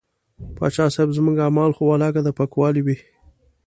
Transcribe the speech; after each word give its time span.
پاچا 0.55 0.85
صاحب 0.95 1.09
زموږ 1.17 1.35
اعمال 1.45 1.71
خو 1.75 1.81
ولاکه 1.87 2.21
د 2.23 2.29
پاکوالي 2.39 2.81
وي. 2.83 2.97